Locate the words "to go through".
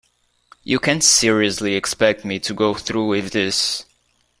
2.39-3.05